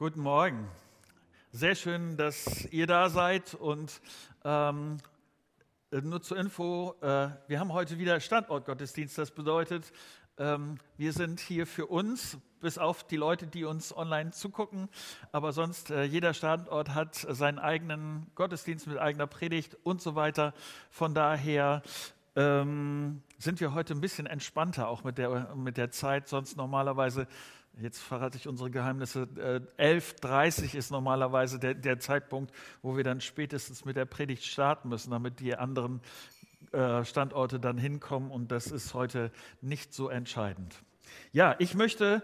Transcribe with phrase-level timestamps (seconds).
[0.00, 0.66] Guten Morgen.
[1.52, 4.00] Sehr schön, dass ihr da seid und
[4.46, 4.96] ähm,
[5.90, 9.18] nur zur Info, äh, wir haben heute wieder Standortgottesdienst.
[9.18, 9.92] Das bedeutet,
[10.38, 14.88] ähm, wir sind hier für uns, bis auf die Leute, die uns online zugucken.
[15.32, 20.54] Aber sonst, äh, jeder Standort hat seinen eigenen Gottesdienst mit eigener Predigt und so weiter.
[20.88, 21.82] Von daher
[22.36, 26.26] ähm, sind wir heute ein bisschen entspannter, auch mit der, mit der Zeit.
[26.26, 27.26] Sonst normalerweise
[27.78, 29.28] Jetzt verrate ich unsere Geheimnisse.
[29.78, 32.52] 11.30 äh, ist normalerweise der, der, Zeitpunkt,
[32.82, 36.00] wo wir dann spätestens mit der Predigt starten müssen, damit die anderen
[36.72, 38.30] äh, Standorte dann hinkommen.
[38.30, 39.30] Und das ist heute
[39.60, 40.82] nicht so entscheidend.
[41.32, 42.22] Ja, ich möchte,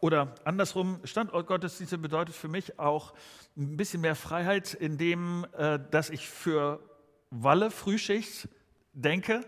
[0.00, 3.14] oder andersrum, Standortgottesdienste bedeutet für mich auch
[3.56, 6.80] ein bisschen mehr Freiheit, indem, äh, dass ich für
[7.30, 8.48] Walle Frühschicht
[8.92, 9.46] denke.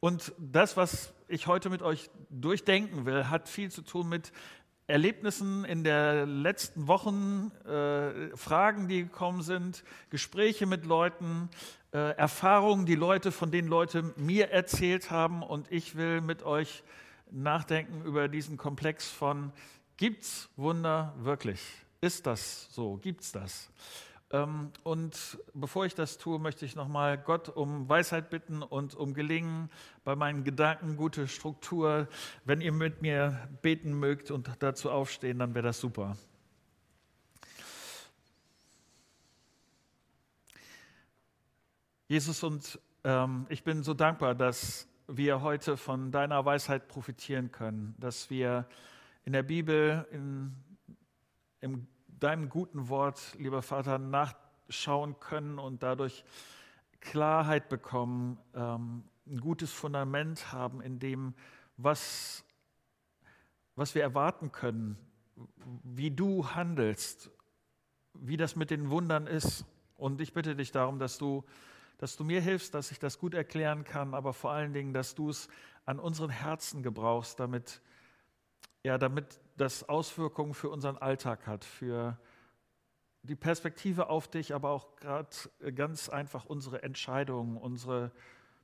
[0.00, 4.32] Und das, was ich heute mit euch durchdenken will, hat viel zu tun mit
[4.86, 11.48] Erlebnissen in der letzten Wochen, äh, Fragen, die gekommen sind, Gespräche mit Leuten,
[11.92, 15.42] äh, Erfahrungen, die Leute, von denen Leute mir erzählt haben.
[15.42, 16.82] Und ich will mit euch
[17.30, 19.52] nachdenken über diesen Komplex von,
[19.96, 21.62] gibt's Wunder wirklich?
[22.02, 22.98] Ist das so?
[22.98, 23.70] Gibt's das?
[24.34, 29.14] Ähm, und bevor ich das tue, möchte ich nochmal Gott um Weisheit bitten und um
[29.14, 29.70] Gelingen
[30.02, 32.08] bei meinen Gedanken, gute Struktur.
[32.44, 36.16] Wenn ihr mit mir beten mögt und dazu aufstehen, dann wäre das super.
[42.08, 47.94] Jesus, und ähm, ich bin so dankbar, dass wir heute von deiner Weisheit profitieren können,
[47.98, 48.66] dass wir
[49.24, 50.56] in der Bibel, in,
[51.60, 51.86] im
[52.24, 56.24] deinem guten Wort, lieber Vater, nachschauen können und dadurch
[57.00, 61.34] Klarheit bekommen, ähm, ein gutes Fundament haben in dem,
[61.76, 62.42] was,
[63.76, 64.96] was wir erwarten können,
[65.82, 67.30] wie du handelst,
[68.14, 69.66] wie das mit den Wundern ist.
[69.94, 71.44] Und ich bitte dich darum, dass du,
[71.98, 75.14] dass du mir hilfst, dass ich das gut erklären kann, aber vor allen Dingen, dass
[75.14, 75.48] du es
[75.84, 77.82] an unseren Herzen gebrauchst, damit,
[78.82, 82.18] ja, damit das Auswirkungen für unseren Alltag hat, für
[83.22, 85.28] die Perspektive auf dich, aber auch gerade
[85.74, 88.12] ganz einfach unsere Entscheidungen, unsere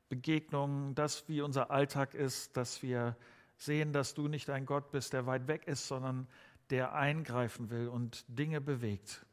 [0.09, 3.17] Begegnungen, das, wie unser Alltag ist, dass wir
[3.57, 6.27] sehen, dass du nicht ein Gott bist, der weit weg ist, sondern
[6.71, 9.25] der eingreifen will und Dinge bewegt.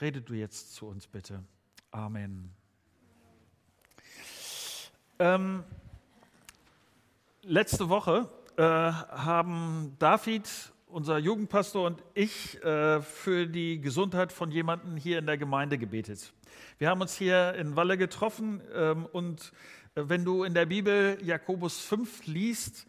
[0.00, 1.44] Rede du jetzt zu uns bitte.
[1.90, 2.54] Amen.
[5.18, 5.62] Ähm,
[7.42, 10.48] letzte Woche äh, haben David,
[10.86, 16.32] unser Jugendpastor und ich äh, für die Gesundheit von jemandem hier in der Gemeinde gebetet.
[16.78, 19.52] Wir haben uns hier in Walle getroffen ähm, und
[19.96, 22.86] äh, wenn du in der Bibel Jakobus 5 liest,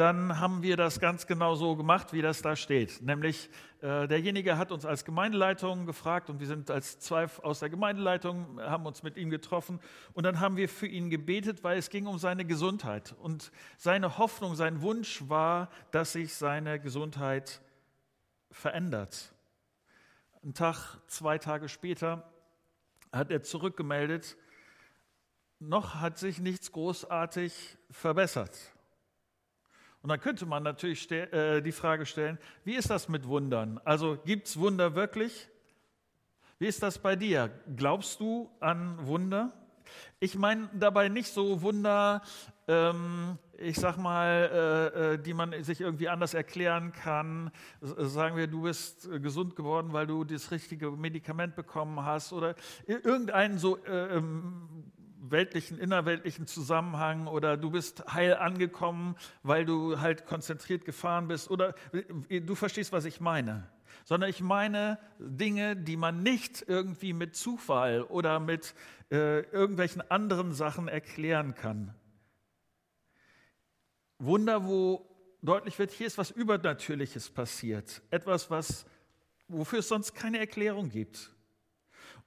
[0.00, 3.02] dann haben wir das ganz genau so gemacht, wie das da steht.
[3.02, 3.50] Nämlich
[3.82, 8.58] äh, derjenige hat uns als Gemeindeleitung gefragt und wir sind als zwei aus der Gemeindeleitung,
[8.62, 9.78] haben uns mit ihm getroffen
[10.14, 13.14] und dann haben wir für ihn gebetet, weil es ging um seine Gesundheit.
[13.20, 17.60] Und seine Hoffnung, sein Wunsch war, dass sich seine Gesundheit
[18.50, 19.34] verändert.
[20.42, 22.32] Ein Tag, zwei Tage später
[23.12, 24.38] hat er zurückgemeldet,
[25.58, 28.56] noch hat sich nichts großartig verbessert.
[30.02, 33.80] Und dann könnte man natürlich äh, die Frage stellen, wie ist das mit Wundern?
[33.84, 35.48] Also gibt es Wunder wirklich?
[36.58, 37.50] Wie ist das bei dir?
[37.76, 39.52] Glaubst du an Wunder?
[40.20, 42.22] Ich meine dabei nicht so Wunder,
[42.68, 44.50] ähm, ich sag mal,
[44.94, 47.50] äh, äh, die man sich irgendwie anders erklären kann.
[47.80, 52.54] Sagen wir, du bist gesund geworden, weil du das richtige Medikament bekommen hast oder
[52.86, 60.26] irgendeinen so äh, ähm, weltlichen, innerweltlichen Zusammenhang oder du bist heil angekommen, weil du halt
[60.26, 61.74] konzentriert gefahren bist oder
[62.28, 63.68] du verstehst, was ich meine.
[64.04, 68.74] Sondern ich meine Dinge, die man nicht irgendwie mit Zufall oder mit
[69.10, 71.94] äh, irgendwelchen anderen Sachen erklären kann.
[74.18, 75.06] Wunder, wo
[75.42, 78.02] deutlich wird, hier ist was Übernatürliches passiert.
[78.10, 78.86] Etwas, was,
[79.48, 81.30] wofür es sonst keine Erklärung gibt.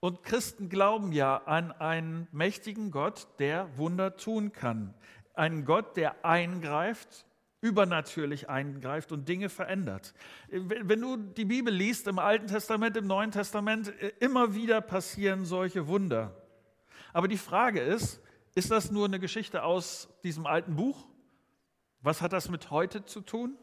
[0.03, 4.93] Und Christen glauben ja an einen mächtigen Gott, der Wunder tun kann.
[5.33, 7.25] Einen Gott, der eingreift,
[7.61, 10.13] übernatürlich eingreift und Dinge verändert.
[10.49, 15.45] Wenn du die Bibel liest, im Alten Testament, im Neuen Testament, äh, immer wieder passieren
[15.45, 16.35] solche Wunder.
[17.13, 18.21] Aber die Frage ist,
[18.55, 21.07] ist das nur eine Geschichte aus diesem alten Buch?
[22.01, 23.57] Was hat das mit heute zu tun?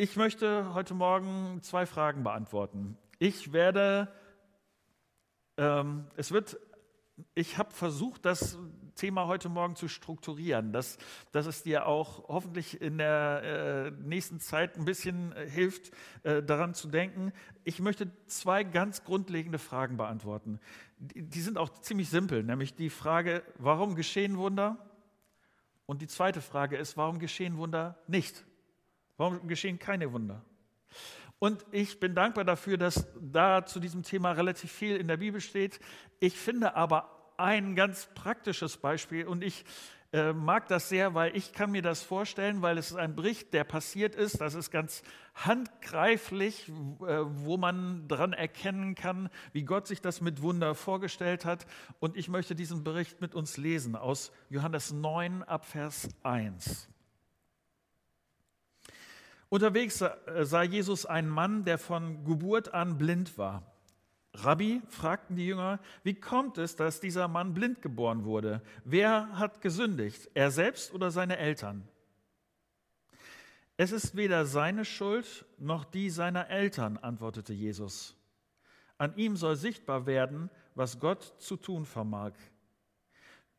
[0.00, 2.96] Ich möchte heute Morgen zwei Fragen beantworten.
[3.18, 4.06] Ich werde,
[5.56, 6.56] ähm, es wird
[7.34, 8.56] ich habe versucht, das
[8.94, 10.98] Thema heute Morgen zu strukturieren, dass,
[11.32, 15.90] dass es dir auch hoffentlich in der äh, nächsten Zeit ein bisschen äh, hilft,
[16.22, 17.32] äh, daran zu denken.
[17.64, 20.60] Ich möchte zwei ganz grundlegende Fragen beantworten.
[20.98, 24.78] Die, die sind auch ziemlich simpel, nämlich die Frage, warum geschehen Wunder?
[25.86, 28.44] Und die zweite Frage ist, warum geschehen Wunder nicht?
[29.18, 30.42] Warum geschehen keine Wunder?
[31.38, 35.40] Und ich bin dankbar dafür, dass da zu diesem Thema relativ viel in der Bibel
[35.40, 35.78] steht.
[36.18, 39.64] Ich finde aber ein ganz praktisches Beispiel und ich
[40.12, 43.52] äh, mag das sehr, weil ich kann mir das vorstellen, weil es ist ein Bericht,
[43.52, 44.40] der passiert ist.
[44.40, 45.02] Das ist ganz
[45.34, 46.72] handgreiflich, äh,
[47.24, 51.66] wo man daran erkennen kann, wie Gott sich das mit Wunder vorgestellt hat.
[52.00, 56.88] Und ich möchte diesen Bericht mit uns lesen aus Johannes 9 ab Vers 1.
[59.50, 60.04] Unterwegs
[60.42, 63.62] sah Jesus einen Mann, der von Geburt an blind war.
[64.34, 68.62] Rabbi, fragten die Jünger, wie kommt es, dass dieser Mann blind geboren wurde?
[68.84, 71.88] Wer hat gesündigt, er selbst oder seine Eltern?
[73.78, 78.16] Es ist weder seine Schuld noch die seiner Eltern, antwortete Jesus.
[78.98, 82.32] An ihm soll sichtbar werden, was Gott zu tun vermag.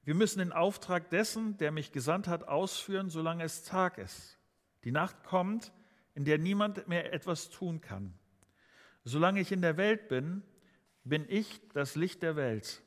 [0.03, 4.38] Wir müssen den Auftrag dessen, der mich gesandt hat, ausführen, solange es Tag ist.
[4.83, 5.71] Die Nacht kommt,
[6.19, 8.13] in der niemand mehr etwas tun kann.
[9.06, 10.44] Solange ich in der Welt bin,
[11.06, 12.81] bin ich das Licht der Welt.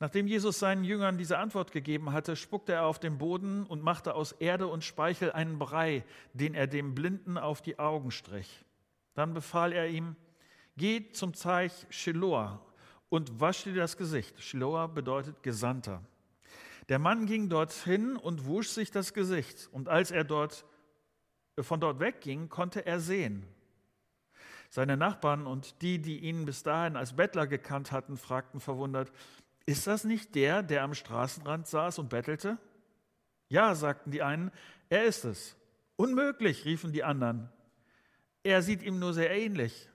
[0.00, 4.14] Nachdem Jesus seinen Jüngern diese Antwort gegeben hatte, spuckte er auf den Boden und machte
[4.14, 6.02] aus Erde und Speichel einen Brei,
[6.32, 8.64] den er dem Blinden auf die Augen strich.
[9.12, 10.16] Dann befahl er ihm,
[10.78, 12.64] geh zum Teich Shiloah
[13.10, 14.42] und wasch dir das Gesicht.
[14.42, 16.02] Shiloah bedeutet Gesandter.
[16.88, 19.68] Der Mann ging dorthin und wusch sich das Gesicht.
[19.72, 20.64] Und als er dort
[21.62, 23.46] von dort wegging, konnte er sehen.
[24.68, 29.12] Seine Nachbarn und die, die ihn bis dahin als Bettler gekannt hatten, fragten verwundert,
[29.64, 32.58] ist das nicht der, der am Straßenrand saß und bettelte?
[33.48, 34.50] Ja, sagten die einen,
[34.88, 35.56] er ist es.
[35.96, 37.48] Unmöglich, riefen die anderen.
[38.42, 39.88] Er sieht ihm nur sehr ähnlich.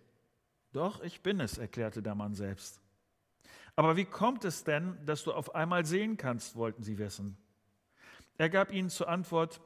[0.74, 2.82] Doch, ich bin es, erklärte der Mann selbst.
[3.76, 7.38] Aber wie kommt es denn, dass du auf einmal sehen kannst, wollten sie wissen.
[8.38, 9.62] Er gab ihnen zur Antwort,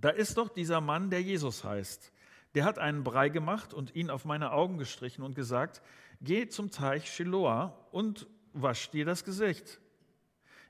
[0.00, 2.12] da ist doch dieser Mann, der Jesus heißt.
[2.54, 5.82] Der hat einen Brei gemacht und ihn auf meine Augen gestrichen und gesagt,
[6.20, 9.80] geh zum Teich Shiloah und wasch dir das Gesicht.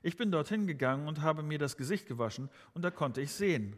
[0.03, 3.77] Ich bin dorthin gegangen und habe mir das Gesicht gewaschen und da konnte ich sehen.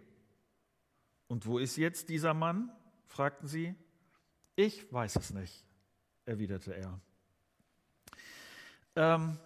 [1.28, 2.72] Und wo ist jetzt dieser Mann?
[3.08, 3.76] fragten sie.
[4.56, 5.66] Ich weiß es nicht,
[6.26, 7.00] erwiderte er.
[8.96, 9.40] Ähm,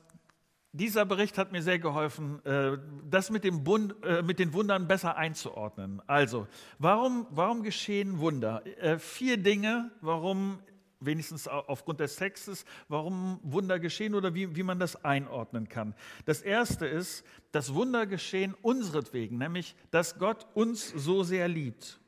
[0.73, 2.77] dieser Bericht hat mir sehr geholfen, äh,
[3.09, 6.01] das mit, dem Bund, äh, mit den Wundern besser einzuordnen.
[6.07, 6.47] Also,
[6.79, 8.63] warum, warum geschehen Wunder?
[8.81, 10.59] Äh, vier Dinge, warum,
[10.99, 15.93] wenigstens aufgrund des Textes, warum Wunder geschehen oder wie, wie man das einordnen kann.
[16.25, 21.99] Das erste ist, dass Wunder geschehen unseretwegen, nämlich, dass Gott uns so sehr liebt.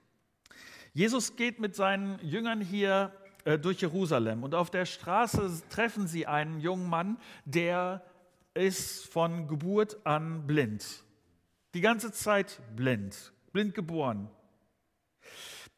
[0.94, 3.12] Jesus geht mit seinen Jüngern hier
[3.62, 8.02] durch Jerusalem und auf der Straße treffen sie einen jungen Mann, der
[8.56, 11.04] ist von Geburt an blind.
[11.74, 14.30] Die ganze Zeit blind, blind geboren.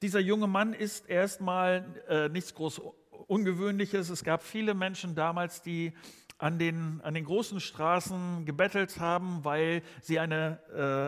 [0.04, 2.82] Dieser junge Mann ist erstmal äh, nichts groß
[3.26, 4.10] Ungewöhnliches.
[4.10, 5.94] Es gab viele Menschen damals, die
[6.38, 10.60] an den, an den großen Straßen gebettelt haben, weil sie eine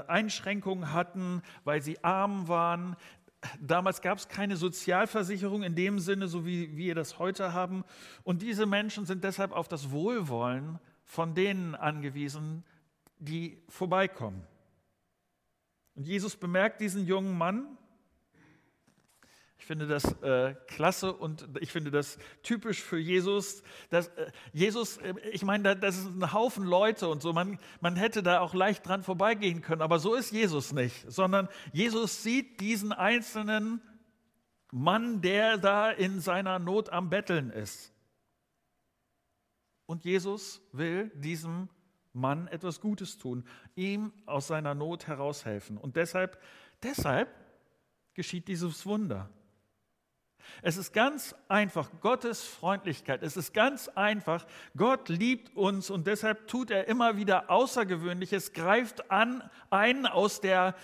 [0.08, 2.96] äh, Einschränkung hatten, weil sie arm waren.
[3.62, 7.84] Damals gab es keine Sozialversicherung in dem Sinne, so wie wir das heute haben.
[8.24, 12.64] Und diese Menschen sind deshalb auf das Wohlwollen von denen angewiesen,
[13.18, 14.46] die vorbeikommen.
[15.96, 17.66] Und Jesus bemerkt diesen jungen Mann.
[19.58, 23.64] Ich finde das äh, klasse und ich finde das typisch für Jesus.
[23.90, 27.96] Dass, äh, Jesus, äh, ich meine, das ist ein Haufen Leute und so, man, man
[27.96, 32.62] hätte da auch leicht dran vorbeigehen können, aber so ist Jesus nicht, sondern Jesus sieht
[32.62, 33.82] diesen einzelnen
[34.72, 37.92] Mann, der da in seiner Not am Betteln ist.
[39.90, 41.68] Und Jesus will diesem
[42.14, 43.44] Mann etwas Gutes tun,
[43.76, 45.80] ihm aus seiner Not heraushelfen.
[45.80, 46.40] Und deshalb,
[46.84, 47.28] deshalb
[48.14, 49.32] geschieht dieses Wunder.
[50.62, 53.24] Es ist ganz einfach, Gottes Freundlichkeit.
[53.24, 54.46] Es ist ganz einfach,
[54.78, 59.42] Gott liebt uns und deshalb tut er immer wieder Außergewöhnliches, greift an,
[59.72, 60.76] ein aus der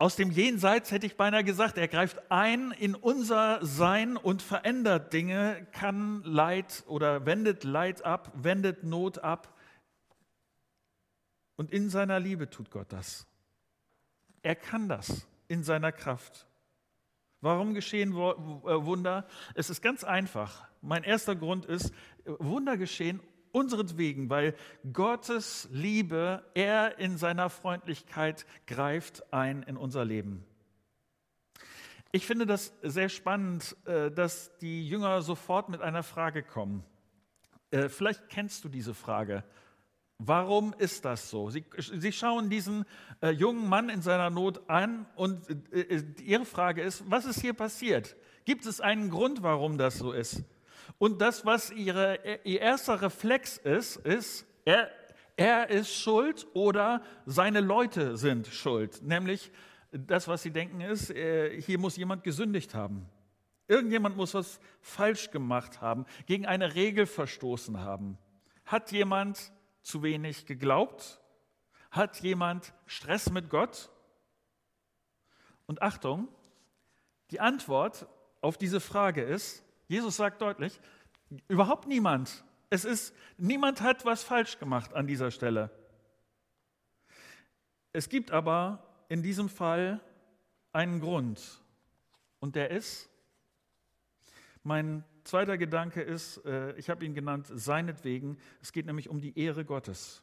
[0.00, 5.12] aus dem Jenseits hätte ich beinahe gesagt, er greift ein in unser Sein und verändert
[5.12, 9.54] Dinge, kann Leid oder wendet Leid ab, wendet Not ab.
[11.56, 13.26] Und in seiner Liebe tut Gott das.
[14.40, 16.46] Er kann das in seiner Kraft.
[17.42, 19.26] Warum geschehen äh, Wunder?
[19.54, 20.66] Es ist ganz einfach.
[20.80, 21.92] Mein erster Grund ist,
[22.24, 23.20] Wunder geschehen
[23.52, 24.54] unseretwegen, weil
[24.92, 30.44] Gottes Liebe, er in seiner Freundlichkeit greift ein in unser Leben.
[32.12, 36.82] Ich finde das sehr spannend, äh, dass die Jünger sofort mit einer Frage kommen.
[37.70, 39.44] Äh, vielleicht kennst du diese Frage.
[40.18, 41.48] Warum ist das so?
[41.48, 42.84] Sie, sie schauen diesen
[43.22, 47.54] äh, jungen Mann in seiner Not an und äh, ihre Frage ist, was ist hier
[47.54, 48.16] passiert?
[48.44, 50.42] Gibt es einen Grund, warum das so ist?
[50.98, 54.90] Und das, was ihre, ihr erster Reflex ist, ist, er,
[55.36, 59.02] er ist schuld oder seine Leute sind schuld.
[59.02, 59.50] Nämlich
[59.92, 63.08] das, was sie denken, ist, äh, hier muss jemand gesündigt haben.
[63.66, 68.18] Irgendjemand muss was falsch gemacht haben, gegen eine Regel verstoßen haben.
[68.64, 71.20] Hat jemand zu wenig geglaubt?
[71.90, 73.90] Hat jemand Stress mit Gott?
[75.66, 76.28] Und Achtung,
[77.30, 78.08] die Antwort
[78.40, 80.80] auf diese Frage ist, Jesus sagt deutlich,
[81.48, 82.44] überhaupt niemand.
[82.70, 85.68] Es ist, niemand hat was falsch gemacht an dieser Stelle.
[87.92, 89.98] Es gibt aber in diesem Fall
[90.72, 91.60] einen Grund.
[92.38, 93.10] Und der ist,
[94.62, 98.38] mein zweiter Gedanke ist, äh, ich habe ihn genannt, seinetwegen.
[98.62, 100.22] Es geht nämlich um die Ehre Gottes.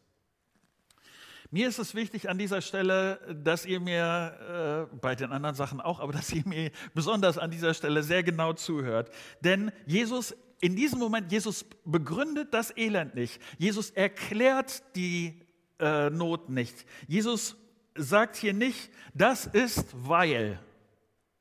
[1.50, 5.80] Mir ist es wichtig an dieser Stelle, dass ihr mir, äh, bei den anderen Sachen
[5.80, 9.10] auch, aber dass ihr mir besonders an dieser Stelle sehr genau zuhört.
[9.42, 13.42] Denn Jesus, in diesem Moment, Jesus begründet das Elend nicht.
[13.58, 15.42] Jesus erklärt die
[15.80, 16.86] äh, Not nicht.
[17.08, 17.56] Jesus
[17.96, 20.60] sagt hier nicht, das ist weil.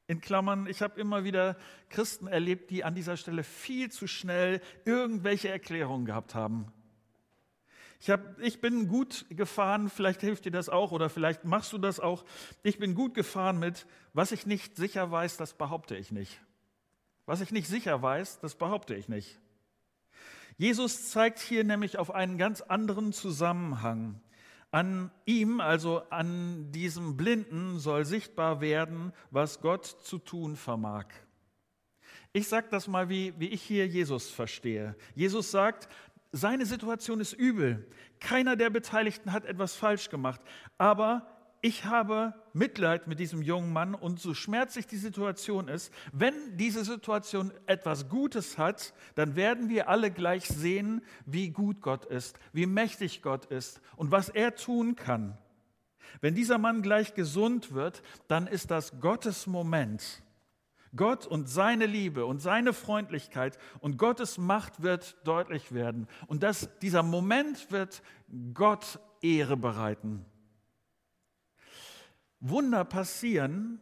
[0.06, 1.56] In Klammern, ich habe immer wieder
[1.88, 6.72] Christen erlebt, die an dieser Stelle viel zu schnell irgendwelche Erklärungen gehabt haben.
[8.00, 11.78] Ich, hab, ich bin gut gefahren, vielleicht hilft dir das auch oder vielleicht machst du
[11.78, 12.24] das auch.
[12.62, 16.40] Ich bin gut gefahren mit, was ich nicht sicher weiß, das behaupte ich nicht.
[17.24, 19.40] Was ich nicht sicher weiß, das behaupte ich nicht.
[20.58, 24.20] Jesus zeigt hier nämlich auf einen ganz anderen Zusammenhang.
[24.70, 31.06] An ihm, also an diesem Blinden, soll sichtbar werden, was Gott zu tun vermag.
[32.32, 34.94] Ich sage das mal, wie, wie ich hier Jesus verstehe.
[35.14, 35.88] Jesus sagt,
[36.36, 37.86] seine Situation ist übel.
[38.20, 40.40] Keiner der Beteiligten hat etwas falsch gemacht.
[40.78, 41.26] Aber
[41.62, 46.84] ich habe Mitleid mit diesem jungen Mann und so schmerzlich die Situation ist, wenn diese
[46.84, 52.66] Situation etwas Gutes hat, dann werden wir alle gleich sehen, wie gut Gott ist, wie
[52.66, 55.36] mächtig Gott ist und was er tun kann.
[56.20, 60.22] Wenn dieser Mann gleich gesund wird, dann ist das Gottes Moment.
[60.96, 66.08] Gott und seine Liebe und seine Freundlichkeit und Gottes Macht wird deutlich werden.
[66.26, 68.02] Und das, dieser Moment wird
[68.54, 70.24] Gott Ehre bereiten.
[72.40, 73.80] Wunder passieren,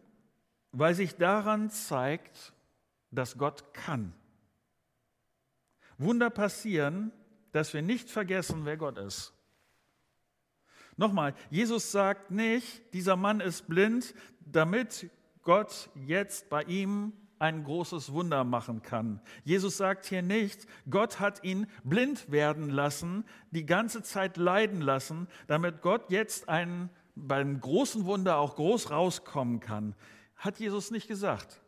[0.73, 2.52] weil sich daran zeigt,
[3.11, 4.12] dass Gott kann.
[5.99, 7.12] Wunder passieren,
[7.52, 9.33] dass wir nicht vergessen, wer Gott ist.
[10.97, 15.11] Nochmal, Jesus sagt nicht, dieser Mann ist blind, damit
[15.44, 19.20] Gott jetzt bei ihm ein großes Wunder machen kann.
[19.44, 25.28] Jesus sagt hier nicht, Gott hat ihn blind werden lassen, die ganze Zeit leiden lassen,
[25.46, 29.94] damit Gott jetzt einen beim großen Wunder auch groß rauskommen kann,
[30.36, 31.60] hat Jesus nicht gesagt.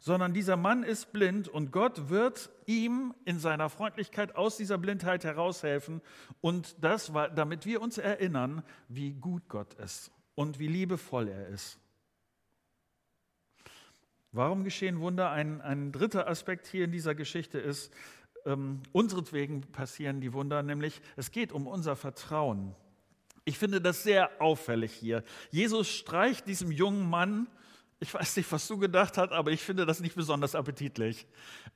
[0.00, 5.22] Sondern dieser Mann ist blind und Gott wird ihm in seiner Freundlichkeit aus dieser Blindheit
[5.22, 6.00] heraushelfen.
[6.40, 11.48] Und das war, damit wir uns erinnern, wie gut Gott ist und wie liebevoll er
[11.48, 11.81] ist.
[14.34, 15.30] Warum geschehen Wunder?
[15.30, 17.92] Ein, ein dritter Aspekt hier in dieser Geschichte ist,
[18.46, 22.74] ähm, unseretwegen passieren die Wunder, nämlich es geht um unser Vertrauen.
[23.44, 25.22] Ich finde das sehr auffällig hier.
[25.50, 27.46] Jesus streicht diesem jungen Mann,
[28.02, 31.24] ich weiß nicht, was du gedacht hast, aber ich finde das nicht besonders appetitlich.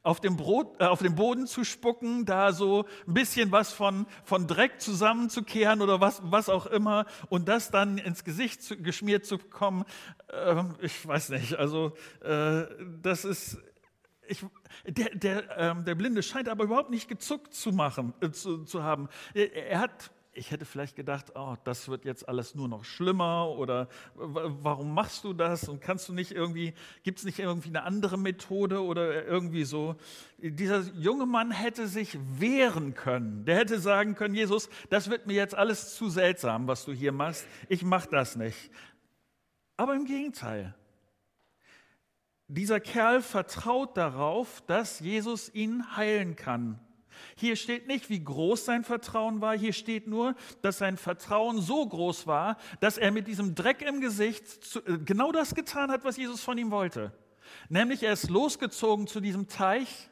[0.03, 4.07] Auf dem, Brot, äh, auf dem Boden zu spucken, da so ein bisschen was von,
[4.25, 9.25] von Dreck zusammenzukehren oder was, was auch immer und das dann ins Gesicht zu, geschmiert
[9.25, 9.85] zu bekommen,
[10.27, 11.55] äh, ich weiß nicht.
[11.55, 11.93] Also
[12.23, 12.65] äh,
[13.01, 13.59] das ist,
[14.27, 14.45] ich,
[14.85, 18.83] der, der, ähm, der Blinde scheint aber überhaupt nicht gezuckt zu machen, äh, zu, zu
[18.83, 19.09] haben.
[19.33, 23.49] Er, er hat ich hätte vielleicht gedacht, oh, das wird jetzt alles nur noch schlimmer
[23.49, 27.83] oder warum machst du das und kannst du nicht irgendwie, gibt es nicht irgendwie eine
[27.83, 29.97] andere Methode oder irgendwie so.
[30.39, 33.45] Dieser junge Mann hätte sich wehren können.
[33.47, 37.13] Der hätte sagen können, Jesus, das wird mir jetzt alles zu seltsam, was du hier
[37.13, 37.47] machst.
[37.69, 38.71] Ich mache das nicht.
[39.77, 40.75] Aber im Gegenteil.
[42.49, 46.79] Dieser Kerl vertraut darauf, dass Jesus ihn heilen kann.
[47.37, 51.87] Hier steht nicht, wie groß sein Vertrauen war, hier steht nur, dass sein Vertrauen so
[51.87, 56.17] groß war, dass er mit diesem Dreck im Gesicht äh, genau das getan hat, was
[56.17, 57.13] Jesus von ihm wollte.
[57.69, 60.11] Nämlich er ist losgezogen zu diesem Teich,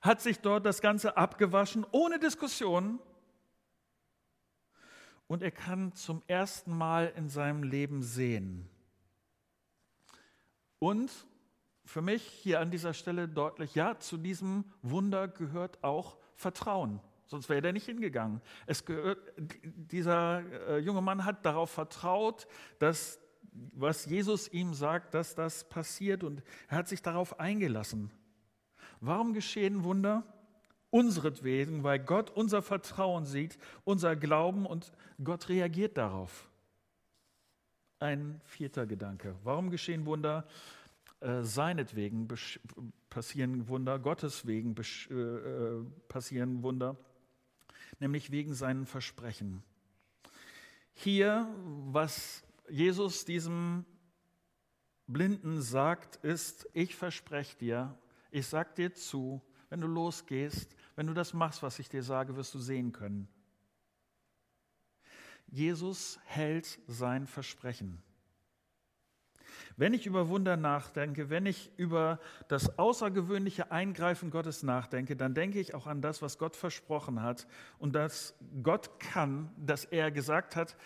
[0.00, 2.98] hat sich dort das Ganze abgewaschen, ohne Diskussion.
[5.26, 8.68] Und er kann zum ersten Mal in seinem Leben sehen.
[10.78, 11.10] Und
[11.84, 17.00] für mich hier an dieser Stelle deutlich, ja, zu diesem Wunder gehört auch Vertrauen.
[17.26, 18.40] Sonst wäre er nicht hingegangen.
[18.86, 19.18] Gehört,
[19.62, 23.20] dieser äh, junge Mann hat darauf vertraut, dass
[23.52, 28.10] was Jesus ihm sagt, dass das passiert und er hat sich darauf eingelassen.
[29.00, 30.24] Warum geschehen Wunder?
[30.90, 34.92] Unseretwegen, weil Gott unser Vertrauen sieht, unser Glauben und
[35.22, 36.48] Gott reagiert darauf.
[38.00, 39.36] Ein vierter Gedanke.
[39.44, 40.46] Warum geschehen Wunder?
[41.20, 42.28] Äh, seinetwegen
[43.10, 44.74] passieren Wunder, Gottes wegen
[45.10, 46.96] äh, äh, passieren Wunder,
[47.98, 49.62] nämlich wegen seinen Versprechen.
[50.94, 51.46] Hier,
[51.92, 53.84] was Jesus diesem
[55.06, 57.98] Blinden sagt, ist, ich verspreche dir,
[58.30, 62.34] ich sag dir zu, wenn du losgehst, wenn du das machst, was ich dir sage,
[62.36, 63.28] wirst du sehen können.
[65.48, 68.02] Jesus hält sein Versprechen.
[69.80, 75.58] Wenn ich über Wunder nachdenke, wenn ich über das außergewöhnliche Eingreifen Gottes nachdenke, dann denke
[75.58, 77.46] ich auch an das, was Gott versprochen hat
[77.78, 80.76] und dass Gott kann, dass er gesagt hat,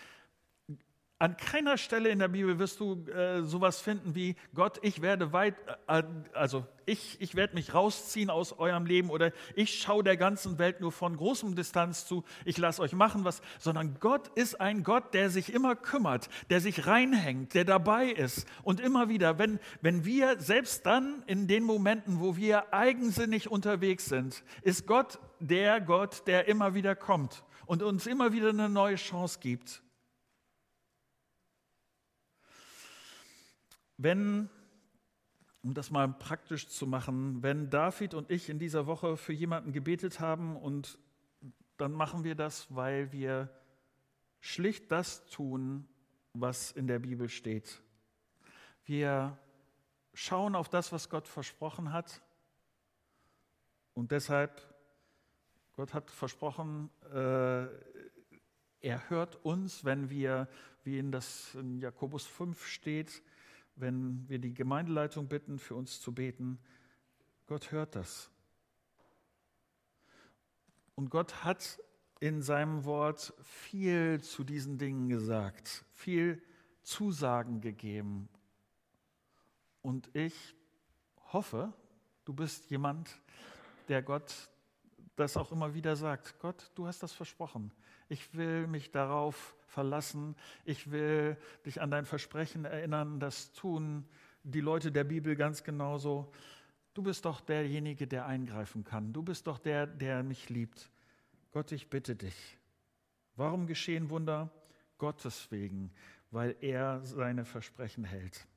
[1.17, 5.31] an keiner Stelle in der Bibel wirst du äh, sowas finden wie Gott, ich werde
[5.31, 5.55] weit,
[5.87, 6.03] äh,
[6.33, 10.81] also ich, ich werde mich rausziehen aus eurem Leben oder ich schaue der ganzen Welt
[10.81, 15.13] nur von großem Distanz zu, ich lasse euch machen was, sondern Gott ist ein Gott,
[15.13, 20.03] der sich immer kümmert, der sich reinhängt, der dabei ist und immer wieder, wenn, wenn
[20.03, 26.27] wir selbst dann in den Momenten, wo wir eigensinnig unterwegs sind, ist Gott der Gott,
[26.27, 29.81] der immer wieder kommt und uns immer wieder eine neue Chance gibt.
[33.97, 34.49] Wenn,
[35.63, 39.71] um das mal praktisch zu machen, wenn David und ich in dieser Woche für jemanden
[39.71, 40.97] gebetet haben und
[41.77, 43.49] dann machen wir das, weil wir
[44.39, 45.87] schlicht das tun,
[46.33, 47.81] was in der Bibel steht.
[48.83, 49.37] Wir
[50.13, 52.21] schauen auf das, was Gott versprochen hat.
[53.93, 54.61] Und deshalb,
[55.75, 57.67] Gott hat versprochen, äh,
[58.81, 60.47] er hört uns, wenn wir,
[60.83, 63.23] wie in das in Jakobus 5 steht,
[63.75, 66.59] wenn wir die Gemeindeleitung bitten, für uns zu beten.
[67.47, 68.29] Gott hört das.
[70.95, 71.79] Und Gott hat
[72.19, 76.41] in seinem Wort viel zu diesen Dingen gesagt, viel
[76.81, 78.29] Zusagen gegeben.
[79.81, 80.55] Und ich
[81.33, 81.73] hoffe,
[82.23, 83.19] du bist jemand,
[83.89, 84.49] der Gott
[85.15, 86.39] das auch immer wieder sagt.
[86.39, 87.71] Gott, du hast das versprochen.
[88.07, 90.35] Ich will mich darauf verlassen.
[90.63, 93.19] Ich will dich an dein Versprechen erinnern.
[93.19, 94.05] Das tun
[94.43, 96.31] die Leute der Bibel ganz genauso.
[96.93, 99.11] Du bist doch derjenige, der eingreifen kann.
[99.11, 100.89] Du bist doch der, der mich liebt.
[101.51, 102.57] Gott, ich bitte dich.
[103.35, 104.49] Warum geschehen Wunder?
[104.97, 105.91] Gottes wegen,
[106.31, 108.47] weil er seine Versprechen hält.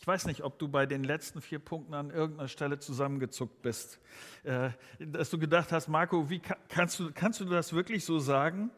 [0.00, 3.98] Ich weiß nicht, ob du bei den letzten vier Punkten an irgendeiner Stelle zusammengezuckt bist,
[4.44, 8.70] äh, dass du gedacht hast, Marco, wie kannst du, kannst du das wirklich so sagen?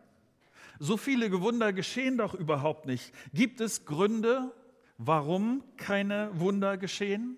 [0.79, 3.13] So viele Wunder geschehen doch überhaupt nicht.
[3.35, 4.51] Gibt es Gründe,
[4.97, 7.37] warum keine Wunder geschehen?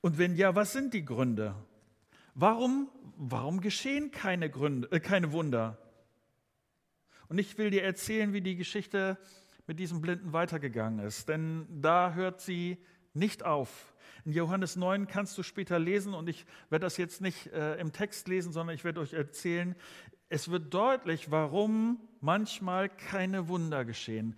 [0.00, 1.56] Und wenn ja, was sind die Gründe?
[2.36, 5.76] Warum, warum geschehen keine, Gründe, äh, keine Wunder?
[7.28, 9.18] Und ich will dir erzählen, wie die Geschichte
[9.68, 12.78] mit diesem Blinden weitergegangen ist, denn da hört sie
[13.12, 13.94] nicht auf.
[14.24, 17.92] In Johannes 9 kannst du später lesen und ich werde das jetzt nicht äh, im
[17.92, 19.76] Text lesen, sondern ich werde euch erzählen.
[20.30, 24.36] Es wird deutlich, warum manchmal keine Wunder geschehen.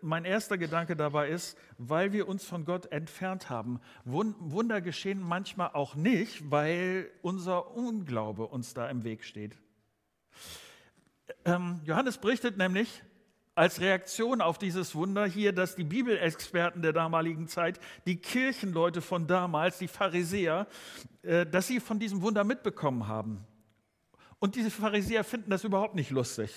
[0.00, 3.80] Mein erster Gedanke dabei ist, weil wir uns von Gott entfernt haben.
[4.04, 9.56] Wunder geschehen manchmal auch nicht, weil unser Unglaube uns da im Weg steht.
[11.44, 13.02] Ähm, Johannes berichtet nämlich,
[13.54, 19.26] als Reaktion auf dieses Wunder hier, dass die Bibelexperten der damaligen Zeit, die Kirchenleute von
[19.26, 20.66] damals, die Pharisäer,
[21.22, 23.44] äh, dass sie von diesem Wunder mitbekommen haben.
[24.38, 26.52] Und diese Pharisäer finden das überhaupt nicht lustig.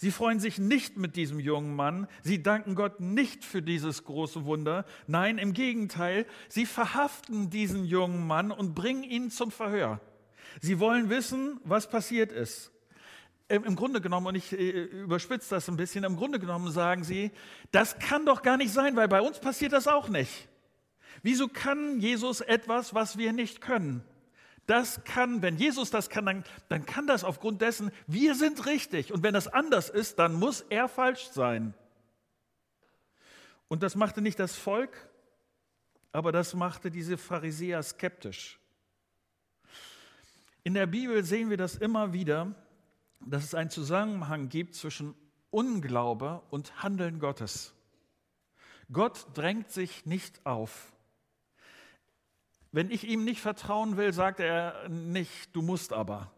[0.00, 2.06] Sie freuen sich nicht mit diesem jungen Mann.
[2.22, 4.84] Sie danken Gott nicht für dieses große Wunder.
[5.08, 10.00] Nein, im Gegenteil, sie verhaften diesen jungen Mann und bringen ihn zum Verhör.
[10.60, 12.70] Sie wollen wissen, was passiert ist.
[13.48, 17.30] Im Grunde genommen, und ich äh, überspitze das ein bisschen, im Grunde genommen sagen sie,
[17.70, 20.48] das kann doch gar nicht sein, weil bei uns passiert das auch nicht.
[21.22, 24.04] Wieso kann Jesus etwas, was wir nicht können?
[24.66, 29.12] Das kann, wenn Jesus das kann, dann, dann kann das aufgrund dessen, wir sind richtig.
[29.14, 31.72] Und wenn das anders ist, dann muss er falsch sein.
[33.68, 35.08] Und das machte nicht das Volk
[36.12, 38.58] Aber das machte diese Pharisäer skeptisch.
[40.64, 42.54] In der Bibel sehen wir das immer wieder,
[43.20, 45.14] dass es einen Zusammenhang gibt zwischen
[45.50, 47.74] Unglaube und Handeln Gottes.
[48.92, 50.92] Gott drängt sich nicht auf.
[52.70, 56.30] Wenn ich ihm nicht vertrauen will, sagt er nicht, du musst aber.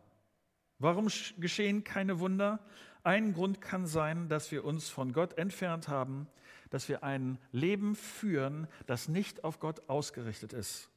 [0.78, 2.60] Warum geschehen keine Wunder?
[3.02, 6.28] Ein Grund kann sein, dass wir uns von Gott entfernt haben,
[6.70, 10.88] dass wir ein Leben führen, das nicht auf Gott ausgerichtet ist.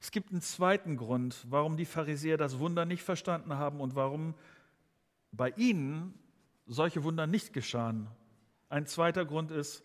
[0.00, 4.34] Es gibt einen zweiten Grund, warum die Pharisäer das Wunder nicht verstanden haben und warum
[5.32, 6.14] bei ihnen
[6.66, 8.08] solche Wunder nicht geschahen.
[8.68, 9.82] Ein zweiter Grund ist,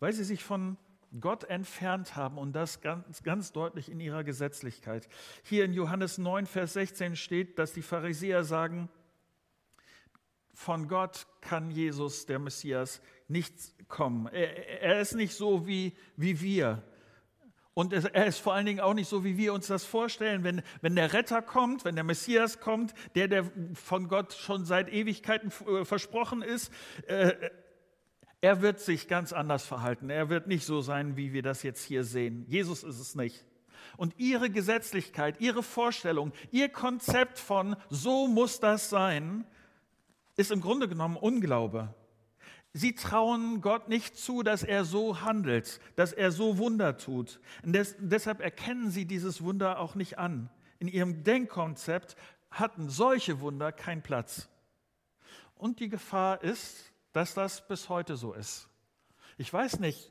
[0.00, 0.76] weil sie sich von
[1.20, 5.08] Gott entfernt haben und das ganz, ganz deutlich in ihrer Gesetzlichkeit.
[5.44, 8.88] Hier in Johannes 9, Vers 16 steht, dass die Pharisäer sagen,
[10.52, 13.54] von Gott kann Jesus, der Messias, nicht
[13.88, 14.26] kommen.
[14.26, 16.82] Er, er ist nicht so wie, wie wir.
[17.74, 20.44] Und er ist vor allen Dingen auch nicht so, wie wir uns das vorstellen.
[20.44, 24.92] Wenn, wenn der Retter kommt, wenn der Messias kommt, der, der von Gott schon seit
[24.92, 26.72] Ewigkeiten äh, versprochen ist,
[27.08, 27.32] äh,
[28.40, 30.08] er wird sich ganz anders verhalten.
[30.08, 32.44] Er wird nicht so sein, wie wir das jetzt hier sehen.
[32.46, 33.44] Jesus ist es nicht.
[33.96, 39.46] Und ihre Gesetzlichkeit, ihre Vorstellung, ihr Konzept von so muss das sein,
[40.36, 41.92] ist im Grunde genommen Unglaube.
[42.76, 47.40] Sie trauen Gott nicht zu, dass er so handelt, dass er so Wunder tut.
[47.62, 50.50] Des, deshalb erkennen sie dieses Wunder auch nicht an.
[50.80, 52.16] In ihrem Denkkonzept
[52.50, 54.48] hatten solche Wunder keinen Platz.
[55.54, 58.68] Und die Gefahr ist, dass das bis heute so ist.
[59.38, 60.10] Ich weiß nicht,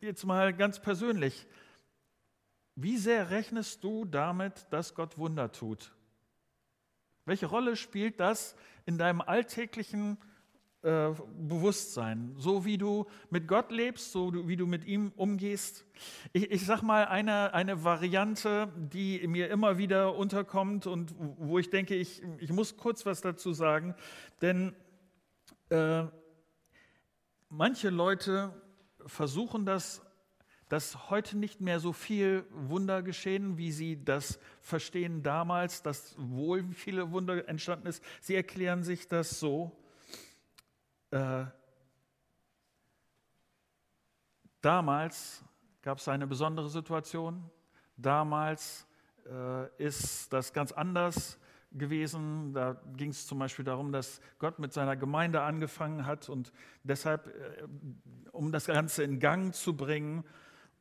[0.00, 1.48] jetzt mal ganz persönlich,
[2.76, 5.92] wie sehr rechnest du damit, dass Gott Wunder tut?
[7.24, 8.54] Welche Rolle spielt das
[8.86, 10.16] in deinem alltäglichen
[10.82, 15.84] äh, Bewusstsein, so wie du mit Gott lebst, so wie du mit ihm umgehst.
[16.32, 21.70] Ich, ich sage mal eine, eine Variante, die mir immer wieder unterkommt und wo ich
[21.70, 23.94] denke, ich, ich muss kurz was dazu sagen,
[24.40, 24.74] denn
[25.68, 26.04] äh,
[27.48, 28.52] manche Leute
[29.06, 30.02] versuchen das
[30.68, 36.64] dass heute nicht mehr so viel Wunder geschehen, wie sie das verstehen damals, dass wohl
[36.72, 38.02] viele Wunder entstanden ist.
[38.22, 39.76] Sie erklären sich das so,
[41.12, 41.44] äh,
[44.60, 45.44] damals
[45.82, 47.50] gab es eine besondere Situation.
[47.96, 48.86] Damals
[49.26, 51.38] äh, ist das ganz anders
[51.70, 52.52] gewesen.
[52.52, 57.28] Da ging es zum Beispiel darum, dass Gott mit seiner Gemeinde angefangen hat und deshalb,
[57.28, 57.64] äh,
[58.32, 60.24] um das Ganze in Gang zu bringen,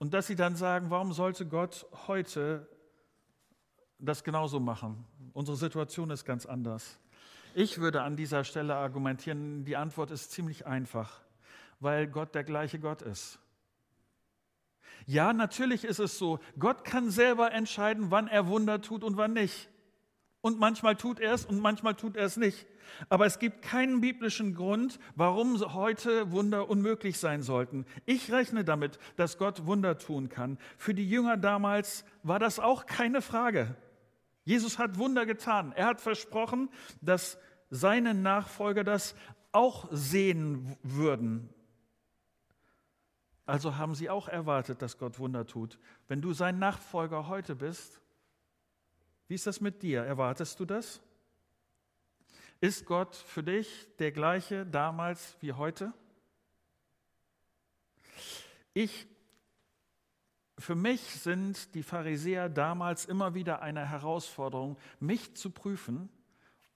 [0.02, 2.68] und dass sie dann sagen, warum sollte Gott heute
[4.00, 5.06] das genauso machen?
[5.34, 7.00] Unsere Situation ist ganz anders.
[7.54, 11.22] Ich würde an dieser Stelle argumentieren, die Antwort ist ziemlich einfach,
[11.80, 13.40] weil Gott der gleiche Gott ist.
[15.06, 19.34] Ja, natürlich ist es so, Gott kann selber entscheiden, wann er Wunder tut und wann
[19.34, 19.70] nicht.
[20.42, 22.66] Und manchmal tut er es und manchmal tut er es nicht.
[23.10, 27.86] Aber es gibt keinen biblischen Grund, warum heute Wunder unmöglich sein sollten.
[28.06, 30.58] Ich rechne damit, dass Gott Wunder tun kann.
[30.78, 33.76] Für die Jünger damals war das auch keine Frage.
[34.44, 35.72] Jesus hat Wunder getan.
[35.74, 36.70] Er hat versprochen,
[37.02, 37.38] dass
[37.70, 39.16] seine Nachfolger das
[39.52, 41.54] auch sehen würden.
[43.46, 45.80] Also haben sie auch erwartet, dass Gott Wunder tut.
[46.08, 48.00] Wenn du sein Nachfolger heute bist,
[49.28, 50.04] wie ist das mit dir?
[50.04, 51.02] Erwartest du das?
[52.60, 55.94] Ist Gott für dich der gleiche damals wie heute?
[58.74, 59.08] Ich
[60.62, 66.10] für mich sind die Pharisäer damals immer wieder eine Herausforderung, mich zu prüfen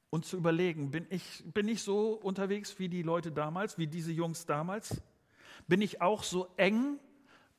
[0.09, 4.11] und zu überlegen, bin ich, bin ich so unterwegs wie die Leute damals, wie diese
[4.11, 5.01] Jungs damals?
[5.67, 6.99] Bin ich auch so eng?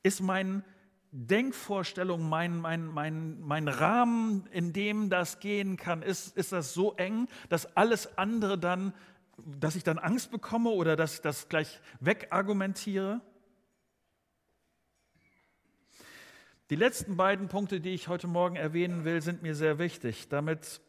[0.03, 0.65] Ist mein
[1.12, 6.95] Denkvorstellung, mein, mein, mein, mein Rahmen, in dem das gehen kann, ist, ist das so
[6.95, 8.93] eng, dass alles andere dann,
[9.39, 13.21] dass ich dann Angst bekomme oder dass ich das gleich wegargumentiere?
[16.68, 20.81] Die letzten beiden Punkte, die ich heute Morgen erwähnen will, sind mir sehr wichtig, damit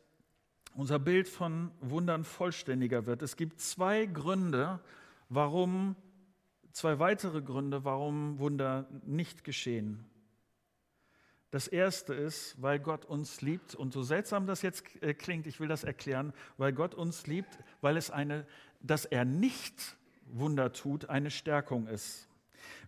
[0.73, 3.21] unser Bild von Wundern vollständiger wird.
[3.21, 4.79] Es gibt zwei Gründe,
[5.29, 5.95] warum,
[6.71, 10.03] zwei weitere Gründe, warum Wunder nicht geschehen.
[11.51, 13.75] Das erste ist, weil Gott uns liebt.
[13.75, 17.55] Und so seltsam das jetzt äh, klingt, ich will das erklären, weil Gott uns liebt,
[17.81, 18.47] weil es eine,
[18.81, 22.26] dass er nicht Wunder tut, eine Stärkung ist.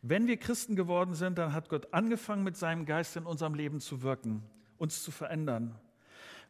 [0.02, 3.80] Wenn wir Christen geworden sind, dann hat Gott angefangen, mit seinem Geist in unserem Leben
[3.80, 4.44] zu wirken,
[4.78, 5.76] uns zu verändern.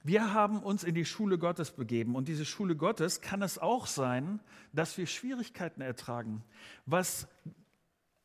[0.04, 3.86] Wir haben uns in die Schule Gottes begeben und diese Schule Gottes kann es auch
[3.86, 4.40] sein,
[4.72, 6.44] dass wir Schwierigkeiten ertragen.
[6.86, 7.28] Was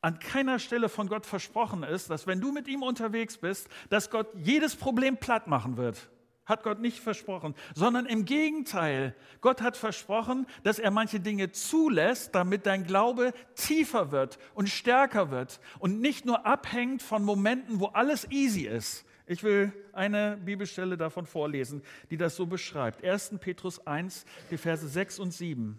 [0.00, 4.10] an keiner Stelle von Gott versprochen ist, dass wenn du mit ihm unterwegs bist, dass
[4.10, 6.10] Gott jedes Problem platt machen wird.
[6.46, 9.14] Hat Gott nicht versprochen, sondern im Gegenteil.
[9.40, 15.30] Gott hat versprochen, dass er manche Dinge zulässt, damit dein Glaube tiefer wird und stärker
[15.30, 19.06] wird und nicht nur abhängt von Momenten, wo alles easy ist.
[19.26, 23.02] Ich will eine Bibelstelle davon vorlesen, die das so beschreibt.
[23.02, 23.36] 1.
[23.40, 25.78] Petrus 1, die Verse 6 und 7.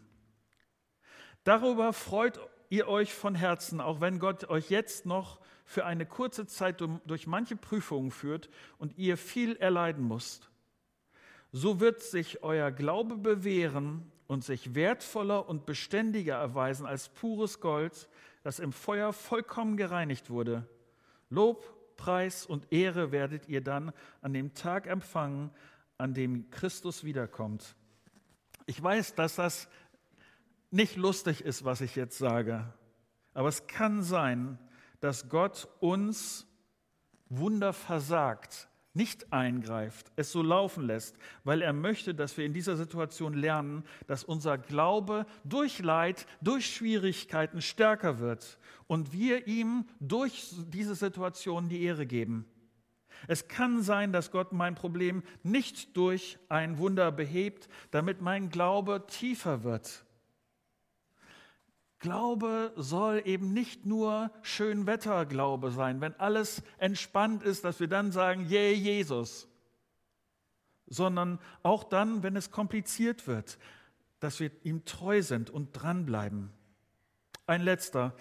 [1.44, 6.48] Darüber freut ihr euch von Herzen, auch wenn Gott euch jetzt noch für eine kurze
[6.48, 8.50] Zeit durch manche Prüfungen führt
[8.80, 10.50] und ihr viel erleiden müsst.
[11.58, 18.10] So wird sich euer Glaube bewähren und sich wertvoller und beständiger erweisen als pures Gold,
[18.44, 20.68] das im Feuer vollkommen gereinigt wurde.
[21.30, 25.50] Lob, Preis und Ehre werdet ihr dann an dem Tag empfangen,
[25.98, 27.78] an dem Christus wiederkommt.
[28.66, 29.70] Ich weiß, dass das
[30.72, 32.66] nicht lustig ist, was ich jetzt sage,
[33.34, 34.60] aber es kann sein,
[35.00, 36.48] dass Gott uns
[37.30, 42.78] Wunder versagt, nicht eingreift, es so laufen lässt, weil er möchte, dass wir in dieser
[42.78, 50.54] Situation lernen, dass unser Glaube durch Leid, durch Schwierigkeiten stärker wird und wir ihm durch
[50.70, 52.46] diese Situation die Ehre geben.
[53.28, 59.06] Es kann sein, dass Gott mein Problem nicht durch ein Wunder behebt, damit mein Glaube
[59.08, 60.05] tiefer wird.
[62.00, 68.48] Glaube soll eben nicht nur Schönwetterglaube sein, wenn alles entspannt ist, dass wir dann sagen,
[68.50, 69.48] yeah, Jesus,
[70.88, 73.58] sondern auch dann, wenn es kompliziert wird,
[74.20, 76.52] dass wir ihm treu sind und dranbleiben.
[77.48, 78.16] Ein letzter.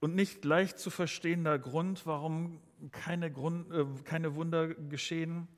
[0.00, 2.60] Und nicht leicht zu verstehender Grund, warum
[2.92, 5.48] keine, Grund, äh, keine Wunder geschehen,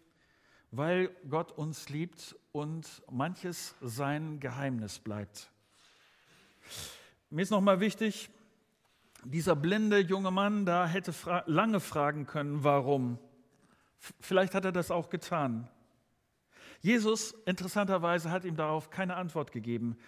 [0.70, 5.50] weil Gott uns liebt und manches sein Geheimnis bleibt.
[7.28, 8.30] Mir ist nochmal wichtig,
[9.24, 13.18] dieser blinde junge Mann da hätte fra lange fragen können, warum.
[13.98, 15.68] F vielleicht hat er das auch getan.
[16.80, 19.98] Jesus, interessanterweise, hat ihm darauf keine Antwort gegeben.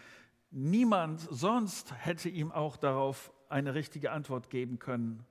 [0.51, 5.27] Niemand sonst hätte ihm auch darauf eine richtige Antwort geben können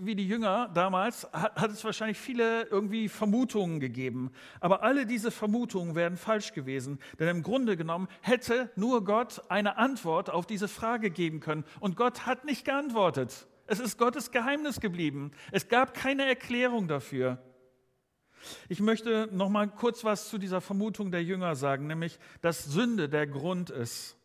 [0.00, 4.32] wie die Jünger damals, hat, hat, es wahrscheinlich viele irgendwie Vermutungen gegeben.
[4.60, 6.98] Aber alle diese Vermutungen wären falsch gewesen.
[7.18, 11.64] Denn im Grunde genommen hätte nur Gott eine Antwort auf diese Frage geben können.
[11.80, 13.46] Und Gott hat nicht geantwortet.
[13.66, 15.30] Es ist Gottes Geheimnis geblieben.
[15.52, 17.38] Es gab keine Erklärung dafür.
[18.68, 23.08] Ich möchte noch mal kurz was zu dieser Vermutung der Jünger sagen, nämlich, dass Sünde
[23.08, 24.19] der Grund ist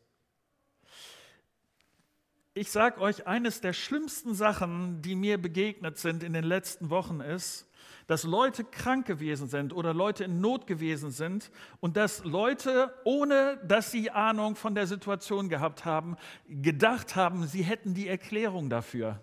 [2.57, 7.19] ich sage euch, eines der schlimmsten Sachen, die mir begegnet sind in den letzten Wochen
[7.19, 7.69] ist,
[8.07, 13.59] dass Leute krank gewesen sind oder Leute in Not gewesen sind und dass Leute, ohne
[13.67, 16.15] dass sie Ahnung von der Situation gehabt haben,
[16.47, 19.19] gedacht haben, sie hätten die Erklärung dafür.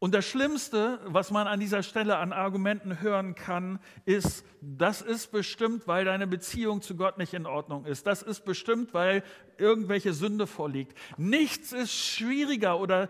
[0.00, 5.32] Und das Schlimmste, was man an dieser Stelle an Argumenten hören kann, ist, das ist
[5.32, 8.06] bestimmt, weil deine Beziehung zu Gott nicht in Ordnung ist.
[8.06, 9.24] Das ist bestimmt, weil
[9.56, 10.96] irgendwelche Sünde vorliegt.
[11.16, 13.08] Nichts ist schwieriger oder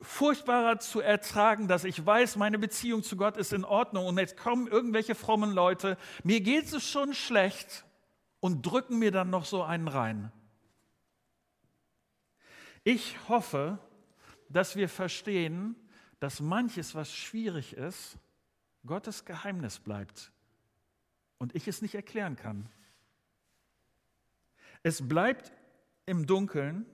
[0.00, 4.36] furchtbarer zu ertragen, dass ich weiß, meine Beziehung zu Gott ist in Ordnung und jetzt
[4.36, 7.84] kommen irgendwelche frommen Leute, mir geht es schon schlecht
[8.40, 10.32] und drücken mir dann noch so einen rein.
[12.84, 13.78] Ich hoffe,
[14.48, 15.76] dass wir verstehen,
[16.20, 18.18] dass manches, was schwierig ist,
[18.86, 20.32] Gottes Geheimnis bleibt
[21.38, 22.68] und ich es nicht erklären kann.
[24.82, 25.52] Es bleibt
[26.06, 26.86] im Dunkeln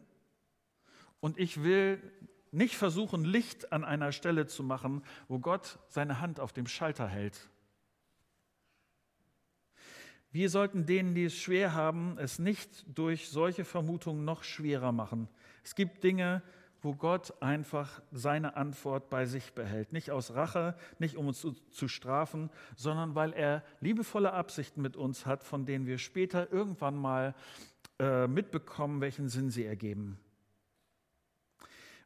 [1.21, 2.03] und ich will
[2.51, 7.09] nicht versuchen, Licht an einer Stelle zu machen, wo Gott seine Hand auf dem Schalter
[7.09, 7.51] hält.
[10.31, 15.29] Wir sollten denen, die es schwer haben, es nicht durch solche Vermutungen noch schwerer machen.
[15.63, 16.43] Es gibt Dinge,
[16.85, 19.93] wo Gott einfach seine Antwort bei sich behält.
[19.93, 24.97] Nicht aus Rache, nicht um uns zu, zu, strafen, sondern weil er liebevolle Absichten mit
[24.97, 27.35] uns hat, von denen wir später irgendwann mal
[27.99, 30.19] äh, mitbekommen, welchen Sinn sie ergeben.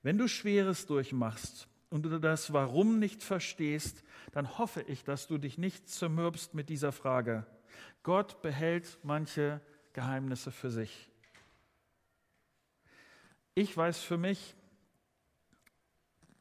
[0.02, 5.38] Wenn du Schweres durchmachst und du das Warum nicht verstehst, dann hoffe ich, dass du
[5.38, 7.46] dich nicht zermürbst mit dieser Frage.
[8.04, 9.60] Gott behält manche
[9.92, 11.10] Geheimnisse für sich.
[13.54, 14.54] Ich weiß für mich,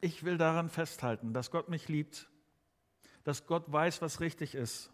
[0.00, 2.28] ich will daran festhalten, dass Gott mich liebt,
[3.24, 4.90] dass Gott weiß, was richtig ist.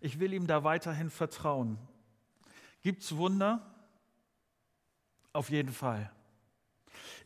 [0.00, 1.78] Ich will ihm da weiterhin vertrauen.
[2.82, 3.74] Gibt es Wunder?
[5.32, 6.10] Auf jeden Fall.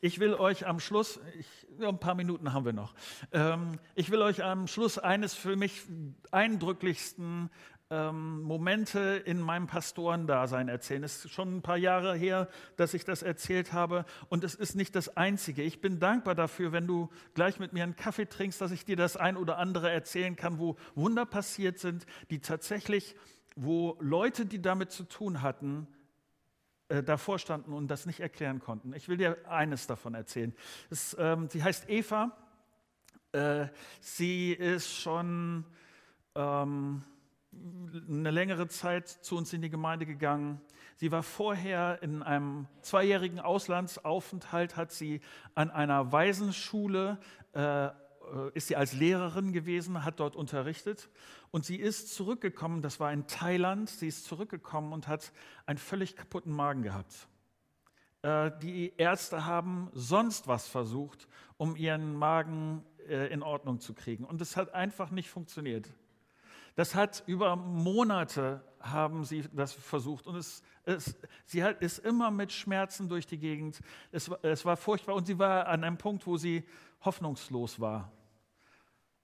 [0.01, 2.95] Ich will euch am Schluss, ich, ein paar Minuten haben wir noch,
[3.33, 5.83] ähm, ich will euch am Schluss eines für mich
[6.31, 7.51] eindrücklichsten
[7.91, 11.05] ähm, Momente in meinem Pastorendasein erzählen.
[11.05, 14.75] Es ist schon ein paar Jahre her, dass ich das erzählt habe und es ist
[14.75, 15.63] nicht das Einzige.
[15.63, 18.97] Ich bin dankbar dafür, wenn du gleich mit mir einen Kaffee trinkst, dass ich dir
[18.97, 23.15] das ein oder andere erzählen kann, wo Wunder passiert sind, die tatsächlich,
[23.55, 25.87] wo Leute, die damit zu tun hatten,
[26.89, 28.93] äh, davor standen und das nicht erklären konnten.
[28.95, 30.55] Ich will dir eines davon erzählen.
[30.91, 32.37] Es, ähm, sie heißt Eva.
[33.33, 33.67] Äh,
[34.01, 35.65] sie ist schon
[36.35, 37.05] ähm,
[38.09, 40.61] eine längere Zeit zu uns in die Gemeinde gegangen.
[40.97, 45.21] Sie war vorher in einem zweijährigen Auslandsaufenthalt, hat sie
[45.55, 47.19] an einer Waisenschule,
[47.53, 47.89] äh,
[48.55, 51.11] ist sie als Lehrerin gewesen, hat dort unterrichtet.
[51.51, 55.33] Und sie ist zurückgekommen, das war in Thailand, sie ist zurückgekommen und hat
[55.67, 57.29] einen völlig kaputten Magen gehabt.
[58.23, 64.25] Äh, die Ärzte haben sonst was versucht, um ihren Magen äh, in Ordnung zu kriegen.
[64.25, 65.89] Und es hat einfach nicht funktioniert.
[66.77, 72.31] Das hat über Monate haben sie das versucht und es, es, sie hat, ist immer
[72.31, 73.81] mit Schmerzen durch die Gegend.
[74.13, 76.65] Es, es war furchtbar und sie war an einem Punkt, wo sie
[77.01, 78.13] hoffnungslos war.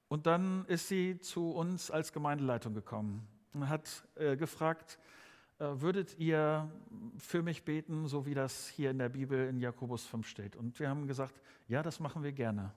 [0.09, 4.99] Und dann ist sie zu uns als Gemeindeleitung gekommen und hat äh, gefragt,
[5.59, 6.71] äh, würdet ihr
[7.19, 10.57] für mich beten, so wie das hier in der Bibel in Jakobus 5 steht?
[10.57, 12.73] Und wir haben gesagt, ja, das machen wir gerne.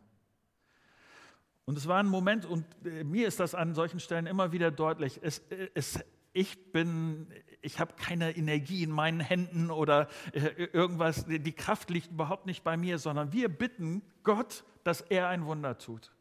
[1.65, 4.69] Und es war ein Moment, und äh, mir ist das an solchen Stellen immer wieder
[4.69, 5.99] deutlich, es, äh, es,
[6.32, 7.28] ich bin,
[7.62, 12.63] ich habe keine Energie in meinen Händen oder äh, irgendwas, die Kraft liegt überhaupt nicht
[12.63, 16.12] bei mir, sondern wir bitten Gott, dass er ein Wunder tut.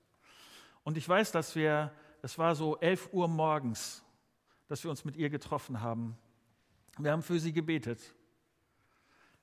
[0.83, 4.03] Und ich weiß, dass wir, es war so 11 Uhr morgens,
[4.69, 6.17] dass wir uns mit ihr getroffen haben.
[6.99, 8.15] Wir haben für sie gebetet.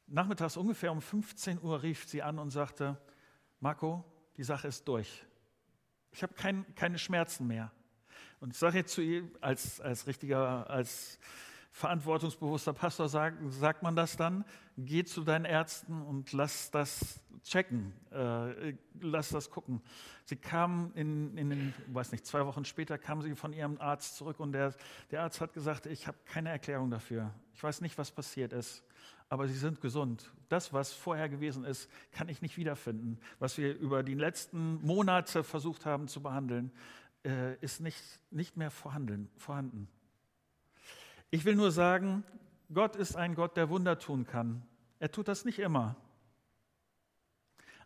[0.07, 2.99] Nachmittags ungefähr um 15 Uhr rief sie an und sagte,
[3.59, 4.03] Marco,
[4.37, 5.25] die Sache ist durch.
[6.11, 7.71] Ich habe kein, keine Schmerzen mehr.
[8.39, 11.19] Und ich sage jetzt zu ihr, als, als richtiger, als
[11.71, 14.45] verantwortungsbewusster Pastor sagt, sagt man das dann,
[14.77, 19.81] geh zu deinen Ärzten und lass das checken, äh, lass das gucken.
[20.25, 24.17] Sie kam in, in den, weiß nicht, zwei Wochen später kam sie von ihrem Arzt
[24.17, 24.75] zurück und der,
[25.09, 27.33] der Arzt hat gesagt, ich habe keine Erklärung dafür.
[27.53, 28.83] Ich weiß nicht, was passiert ist
[29.31, 30.29] aber sie sind gesund.
[30.49, 33.17] Das, was vorher gewesen ist, kann ich nicht wiederfinden.
[33.39, 36.69] Was wir über die letzten Monate versucht haben zu behandeln,
[37.23, 39.87] äh, ist nicht, nicht mehr vorhanden, vorhanden.
[41.31, 42.23] Ich will nur sagen,
[42.73, 44.63] Gott ist ein Gott, der Wunder tun kann.
[44.99, 45.95] Er tut das nicht immer.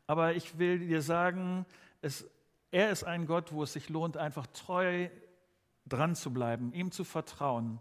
[0.08, 1.66] Aber ich will dir sagen,
[2.02, 2.30] es,
[2.72, 5.10] er ist ein Gott, wo es sich lohnt, einfach treu
[5.86, 7.80] dran zu bleiben, ihm zu vertrauen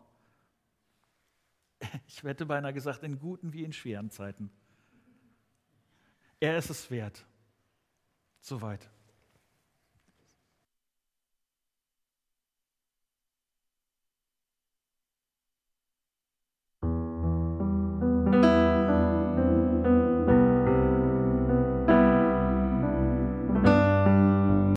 [2.09, 4.50] ich hätte beinahe gesagt, in guten wie in schweren Zeiten.
[6.40, 7.24] Er ist es wert.
[8.40, 8.90] Soweit.